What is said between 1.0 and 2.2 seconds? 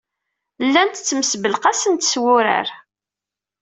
ttmesbelqasent s